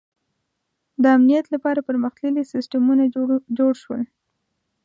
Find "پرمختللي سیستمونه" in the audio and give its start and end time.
1.87-3.03